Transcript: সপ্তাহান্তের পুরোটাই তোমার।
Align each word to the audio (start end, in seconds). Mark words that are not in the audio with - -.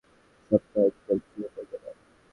সপ্তাহান্তের 0.51 1.19
পুরোটাই 1.27 1.65
তোমার। 1.71 1.95